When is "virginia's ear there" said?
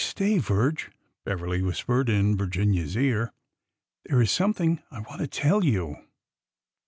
2.35-4.19